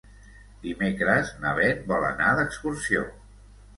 [0.63, 3.05] Dimecres na Beth vol anar d'excursió.